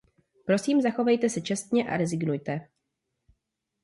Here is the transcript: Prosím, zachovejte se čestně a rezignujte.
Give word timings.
Prosím, 0.45 0.81
zachovejte 0.81 1.29
se 1.29 1.41
čestně 1.41 1.89
a 1.89 1.97
rezignujte. 1.97 2.67